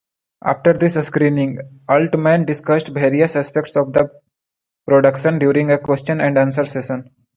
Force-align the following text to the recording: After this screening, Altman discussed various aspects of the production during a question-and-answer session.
After 0.43 0.73
this 0.73 0.95
screening, 0.95 1.59
Altman 1.87 2.45
discussed 2.45 2.87
various 2.87 3.35
aspects 3.35 3.75
of 3.75 3.93
the 3.93 4.09
production 4.87 5.37
during 5.37 5.69
a 5.69 5.77
question-and-answer 5.77 6.63
session. 6.63 7.11